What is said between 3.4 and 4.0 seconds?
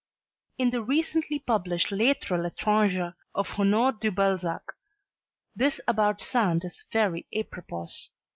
Honore